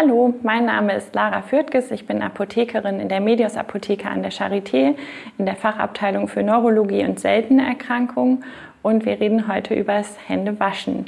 [0.00, 1.90] Hallo, mein Name ist Lara Fürtges.
[1.90, 4.94] Ich bin Apothekerin in der Medios Apotheke an der Charité
[5.38, 8.44] in der Fachabteilung für Neurologie und seltene Erkrankungen
[8.82, 11.06] und wir reden heute über das Händewaschen.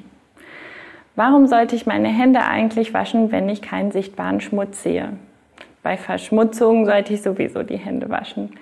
[1.14, 5.12] Warum sollte ich meine Hände eigentlich waschen, wenn ich keinen sichtbaren Schmutz sehe?
[5.84, 8.58] Bei Verschmutzung sollte ich sowieso die Hände waschen.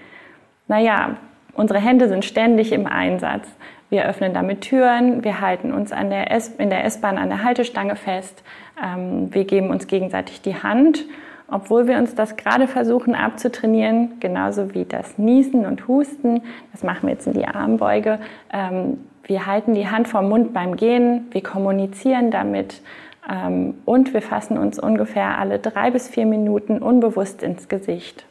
[0.66, 1.16] Naja,
[1.54, 3.48] unsere Hände sind ständig im Einsatz.
[3.90, 7.96] Wir öffnen damit Türen, wir halten uns an der in der S-Bahn an der Haltestange
[7.96, 8.42] fest,
[8.82, 11.04] ähm, wir geben uns gegenseitig die Hand,
[11.50, 16.42] obwohl wir uns das gerade versuchen abzutrainieren, genauso wie das Niesen und Husten.
[16.72, 18.18] Das machen wir jetzt in die Armbeuge.
[18.52, 22.82] Ähm, wir halten die Hand vom Mund beim Gehen, wir kommunizieren damit
[23.30, 28.26] ähm, und wir fassen uns ungefähr alle drei bis vier Minuten unbewusst ins Gesicht.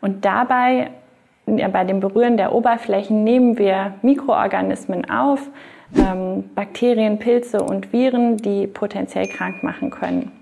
[0.00, 0.90] Und dabei
[1.46, 5.48] bei dem Berühren der Oberflächen nehmen wir Mikroorganismen auf,
[5.96, 10.32] ähm, Bakterien, Pilze und Viren, die potenziell krank machen können.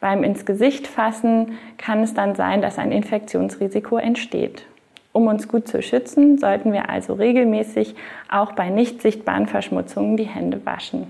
[0.00, 4.66] Beim ins Gesicht fassen kann es dann sein, dass ein Infektionsrisiko entsteht.
[5.12, 7.94] Um uns gut zu schützen, sollten wir also regelmäßig
[8.28, 11.06] auch bei nicht sichtbaren Verschmutzungen die Hände waschen.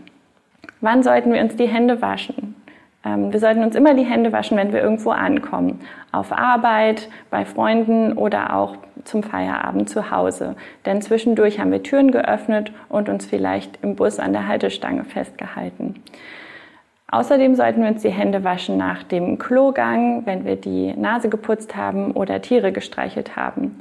[0.80, 2.54] Wann sollten wir uns die Hände waschen?
[3.05, 5.80] Ähm, wir sollten uns immer die Hände waschen, wenn wir irgendwo ankommen.
[6.12, 10.56] Auf Arbeit, bei Freunden oder auch zum Feierabend zu Hause.
[10.86, 16.02] Denn zwischendurch haben wir Türen geöffnet und uns vielleicht im Bus an der Haltestange festgehalten.
[17.11, 21.77] Außerdem sollten wir uns die Hände waschen nach dem Klogang, wenn wir die Nase geputzt
[21.77, 23.80] haben oder Tiere gestreichelt haben.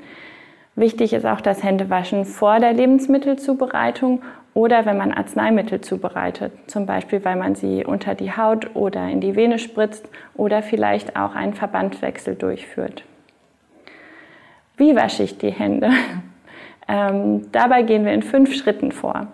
[0.75, 4.21] Wichtig ist auch das Händewaschen vor der Lebensmittelzubereitung
[4.53, 9.21] oder wenn man Arzneimittel zubereitet, zum Beispiel weil man sie unter die Haut oder in
[9.21, 13.03] die Vene spritzt oder vielleicht auch einen Verbandwechsel durchführt.
[14.77, 15.89] Wie wasche ich die Hände?
[16.85, 19.27] Ähm, dabei gehen wir in fünf Schritten vor.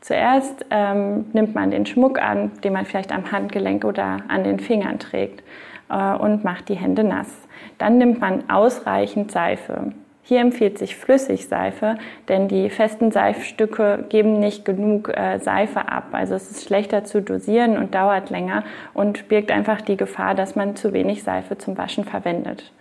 [0.00, 4.60] Zuerst ähm, nimmt man den Schmuck an, den man vielleicht am Handgelenk oder an den
[4.60, 5.42] Fingern trägt
[5.90, 7.36] äh, und macht die Hände nass.
[7.78, 9.92] Dann nimmt man ausreichend Seife.
[10.26, 11.96] Hier empfiehlt sich Flüssigseife,
[12.28, 16.08] denn die festen Seifstücke geben nicht genug äh, Seife ab.
[16.12, 18.64] Also es ist schlechter zu dosieren und dauert länger
[18.94, 22.72] und birgt einfach die Gefahr, dass man zu wenig Seife zum Waschen verwendet.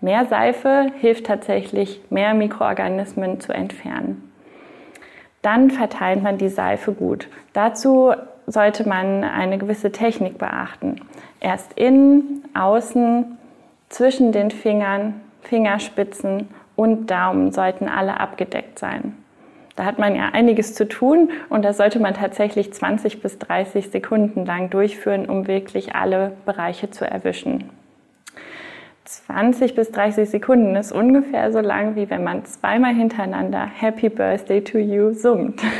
[0.00, 4.32] Mehr Seife hilft tatsächlich, mehr Mikroorganismen zu entfernen.
[5.42, 7.28] Dann verteilt man die Seife gut.
[7.52, 8.14] Dazu
[8.46, 11.02] sollte man eine gewisse Technik beachten.
[11.40, 13.36] Erst innen, außen,
[13.90, 16.48] zwischen den Fingern, Fingerspitzen
[16.78, 19.16] und Daumen sollten alle abgedeckt sein.
[19.74, 23.90] Da hat man ja einiges zu tun und das sollte man tatsächlich 20 bis 30
[23.90, 27.64] Sekunden lang durchführen, um wirklich alle Bereiche zu erwischen.
[29.06, 34.62] 20 bis 30 Sekunden ist ungefähr so lang, wie wenn man zweimal hintereinander Happy Birthday
[34.62, 35.60] to You summt.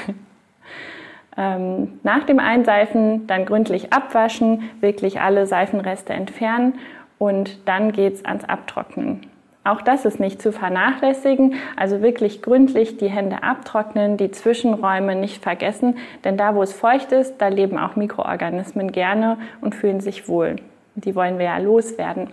[1.40, 6.80] Ähm, nach dem Einseifen dann gründlich abwaschen, wirklich alle Seifenreste entfernen
[7.18, 9.20] und dann geht's ans Abtrocknen.
[9.68, 15.42] Auch das ist nicht zu vernachlässigen, also wirklich gründlich die Hände abtrocknen, die Zwischenräume nicht
[15.42, 20.26] vergessen, denn da, wo es feucht ist, da leben auch Mikroorganismen gerne und fühlen sich
[20.26, 20.56] wohl.
[20.94, 22.30] Die wollen wir ja loswerden.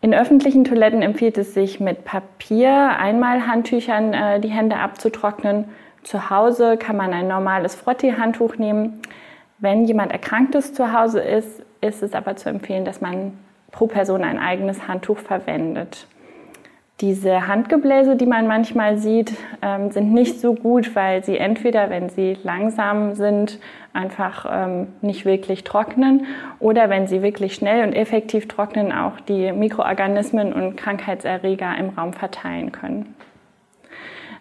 [0.00, 5.66] In öffentlichen Toiletten empfiehlt es sich mit Papier, Einmalhandtüchern äh, die Hände abzutrocknen.
[6.02, 9.00] Zu Hause kann man ein normales Frottee-Handtuch nehmen.
[9.58, 13.38] Wenn jemand Erkranktes zu Hause ist, ist es aber zu empfehlen, dass man
[13.70, 16.08] pro Person ein eigenes Handtuch verwendet.
[17.00, 19.32] Diese Handgebläse, die man manchmal sieht,
[19.62, 23.58] ähm, sind nicht so gut, weil sie entweder, wenn sie langsam sind,
[23.92, 26.26] einfach ähm, nicht wirklich trocknen
[26.60, 32.12] oder wenn sie wirklich schnell und effektiv trocknen, auch die Mikroorganismen und Krankheitserreger im Raum
[32.12, 33.14] verteilen können.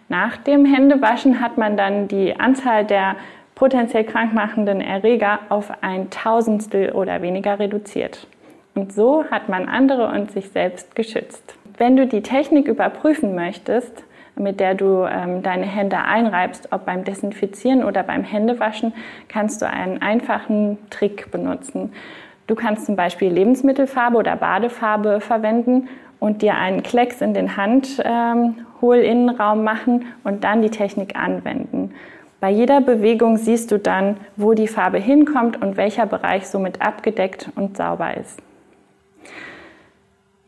[0.08, 3.16] Nach dem Händewaschen hat man dann die Anzahl der
[3.56, 8.28] potenziell krankmachenden Erreger auf ein Tausendstel oder weniger reduziert.
[8.76, 11.56] Und so hat man andere und sich selbst geschützt.
[11.78, 14.04] Wenn du die Technik überprüfen möchtest,
[14.36, 18.94] mit der du ähm, deine Hände einreibst, ob beim Desinfizieren oder beim Händewaschen,
[19.28, 21.94] kannst du einen einfachen Trick benutzen.
[22.48, 25.88] Du kannst zum Beispiel Lebensmittelfarbe oder Badefarbe verwenden
[26.20, 31.94] und dir einen Klecks in den Handhohlinnenraum ähm, machen und dann die Technik anwenden.
[32.40, 37.50] Bei jeder Bewegung siehst du dann, wo die Farbe hinkommt und welcher Bereich somit abgedeckt
[37.56, 38.42] und sauber ist.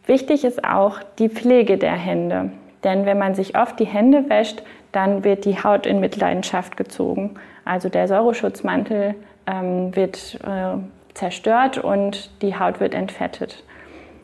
[0.06, 2.52] Wichtig ist auch die Pflege der Hände.
[2.84, 4.62] Denn wenn man sich oft die Hände wäscht,
[4.92, 7.36] dann wird die Haut in Mitleidenschaft gezogen.
[7.66, 9.16] Also der Säureschutzmantel
[9.48, 10.78] ähm, wird äh,
[11.16, 13.63] zerstört und die Haut wird entfettet.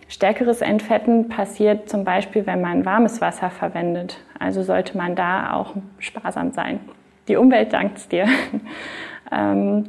[0.07, 4.17] Stärkeres Entfetten passiert zum Beispiel, wenn man warmes Wasser verwendet.
[4.39, 6.79] Also sollte man da auch sparsam sein.
[7.27, 8.25] Die Umwelt dankt es dir.
[9.31, 9.85] ähm,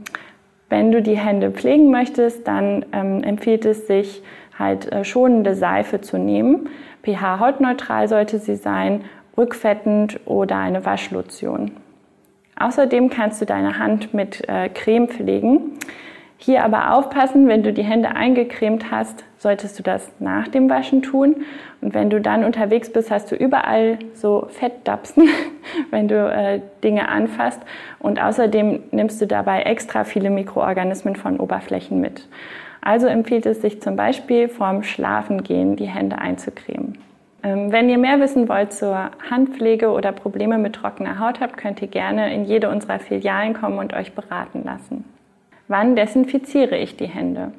[0.69, 4.23] Wenn du die Hände pflegen möchtest, dann ähm, empfiehlt es sich,
[4.63, 6.71] halt schonende Seife zu nehmen.
[7.03, 9.05] pH-hautneutral sollte sie sein,
[9.37, 11.73] rückfettend oder eine Waschlotion.
[12.59, 15.79] Außerdem kannst du deine Hand mit äh, Creme pflegen.
[16.37, 21.03] Hier aber aufpassen, wenn du die Hände eingecremt hast, solltest du das nach dem Waschen
[21.03, 21.45] tun.
[21.81, 25.29] Und wenn du dann unterwegs bist, hast du überall so Fettdapsen,
[25.91, 27.61] wenn du äh, Dinge anfasst.
[28.01, 32.29] Und außerdem nimmst du dabei extra viele Mikroorganismen von Oberflächen mit.
[32.83, 36.99] Also empfiehlt es sich zum Beispiel vorm Schlafengehen die Hände einzucremen.
[37.45, 41.81] Ähm, wenn ihr mehr wissen wollt zur Handpflege oder Probleme mit trockener Haut habt, könnt
[41.81, 45.05] ihr gerne in jede unserer Filialen kommen und euch beraten lassen.
[45.69, 47.53] Wann desinfiziere ich die Hände?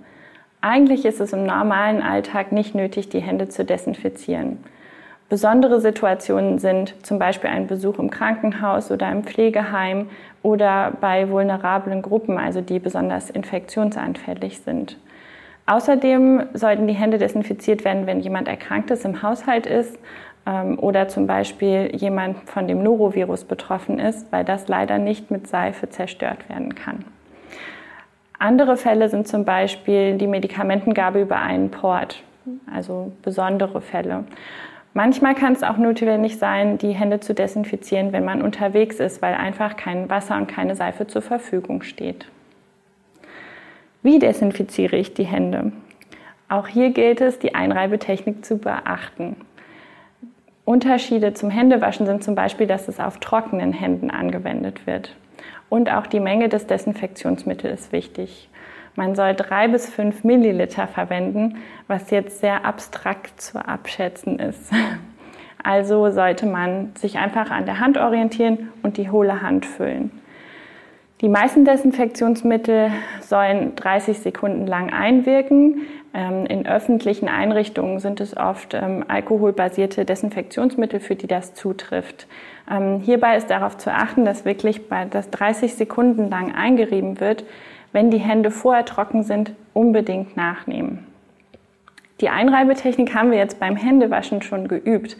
[0.60, 4.60] Eigentlich ist es im normalen Alltag nicht nötig, die Hände zu desinfizieren.
[5.30, 10.10] Besondere Situationen sind zum Beispiel ein Besuch im Krankenhaus oder im Pflegeheim
[10.42, 14.98] oder bei vulnerablen Gruppen, also die besonders infektionsanfällig sind.
[15.66, 19.98] Außerdem sollten die Hände desinfiziert werden, wenn jemand Erkranktes im Haushalt ist
[20.46, 25.48] ähm, oder zum Beispiel jemand von dem Norovirus betroffen ist, weil das leider nicht mit
[25.48, 27.06] Seife zerstört werden kann.
[28.40, 32.22] Andere Fälle sind zum Beispiel die Medikamentengabe über einen Port,
[32.74, 34.26] also besondere Fälle.
[34.94, 39.34] Manchmal kann es auch notwendig sein, die Hände zu desinfizieren, wenn man unterwegs ist, weil
[39.34, 42.28] einfach kein Wasser und keine Seife zur Verfügung steht.
[44.04, 45.72] Wie desinfiziere ich die Hände?
[46.50, 49.38] Auch hier gilt es, die Einreibetechnik zu beachten.
[50.66, 55.16] Unterschiede zum Händewaschen sind zum Beispiel, dass es auf trockenen Händen angewendet wird.
[55.70, 58.50] Und auch die Menge des Desinfektionsmittels ist wichtig.
[58.96, 64.70] Man soll drei bis fünf Milliliter verwenden, was jetzt sehr abstrakt zu abschätzen ist.
[65.64, 70.12] Also sollte man sich einfach an der Hand orientieren und die hohle Hand füllen.
[71.24, 72.92] Die meisten Desinfektionsmittel
[73.22, 75.84] sollen 30 Sekunden lang einwirken.
[76.14, 82.28] Ähm, in öffentlichen Einrichtungen sind es oft ähm, alkoholbasierte Desinfektionsmittel, für die das zutrifft.
[82.70, 87.46] Ähm, hierbei ist darauf zu achten, dass wirklich bei das 30 Sekunden lang eingerieben wird,
[87.94, 91.08] wenn die Hände vorher trocken sind, unbedingt nachnehmen.
[92.20, 95.16] Die Einreibetechnik haben wir jetzt beim Händewaschen schon geübt.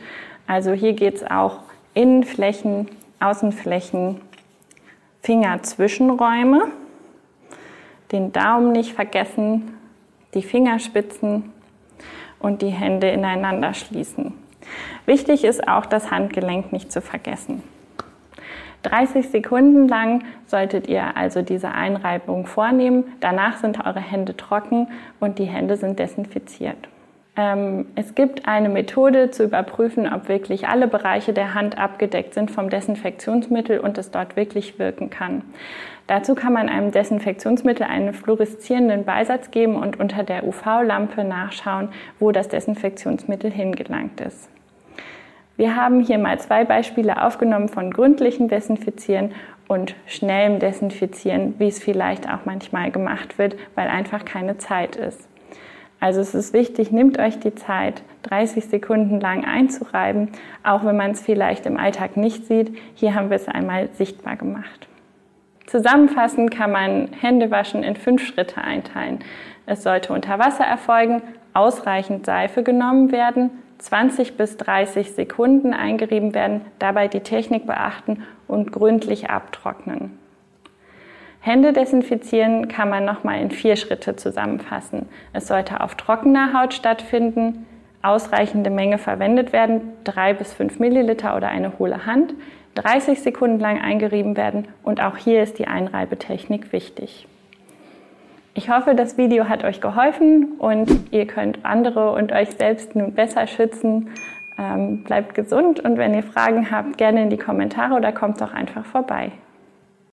[0.48, 1.60] Also hier geht es auch
[1.94, 2.90] Innenflächen,
[3.22, 4.20] Außenflächen,
[5.24, 6.68] Fingerzwischenräume,
[8.12, 9.74] den Daumen nicht vergessen,
[10.34, 11.54] die Fingerspitzen
[12.40, 14.34] und die Hände ineinander schließen.
[15.06, 17.64] Wichtig ist auch das Handgelenk nicht zu vergessen.
[18.82, 23.06] 30 Sekunden lang solltet ihr also diese Einreibung vornehmen.
[23.22, 24.90] Danach sind eure Hände trocken
[25.22, 26.90] und die Hände sind desinfiziert.
[27.36, 32.52] Ähm, es gibt eine Methode zu überprüfen, ob wirklich alle Bereiche der Hand abgedeckt sind
[32.52, 35.42] vom Desinfektionsmittel und es dort wirklich wirken kann.
[36.06, 41.90] Dazu kann man einem Desinfektionsmittel einen fluoreszierenden Beisatz geben und unter der UV-Lampe nachschauen,
[42.20, 44.50] wo das Desinfektionsmittel hingelangt ist.
[45.56, 49.34] Wir haben hier mal zwei Beispiele aufgenommen von gründlichen Desinfizieren
[49.68, 55.30] und schnellem Desinfizieren, wie es vielleicht auch manchmal gemacht wird, weil einfach keine Zeit ist.
[56.04, 61.12] Also es ist wichtig, nehmt euch die Zeit, 30 Sekunden lang einzureiben, auch wenn man
[61.12, 62.78] es vielleicht im Alltag nicht sieht.
[62.94, 64.90] Hier haben wir es einmal sichtbar gemacht.
[65.66, 69.20] Zusammenfassend kann man Händewaschen in fünf Schritte einteilen.
[69.66, 71.22] Es sollte unter Wasser erfolgen,
[71.54, 78.74] ausreichend Seife genommen werden, 20 bis 30 Sekunden eingerieben werden, dabei die Technik beachten und
[78.74, 80.20] gründlich abtrocknen.
[81.46, 85.10] Hände desinfizieren kann man nochmal in vier Schritte zusammenfassen.
[85.34, 87.66] Es sollte auf trockener Haut stattfinden,
[88.02, 92.34] ausreichende Menge verwendet werden, drei bis fünf Milliliter oder eine hohle Hand,
[92.76, 97.28] 30 Sekunden lang eingerieben werden und auch hier ist die Einreibetechnik wichtig.
[98.54, 103.12] Ich hoffe, das Video hat euch geholfen und ihr könnt andere und euch selbst nun
[103.16, 104.12] besser schützen.
[104.58, 108.54] Ähm, bleibt gesund und wenn ihr Fragen habt, gerne in die Kommentare oder kommt doch
[108.54, 109.34] einfach vorbei.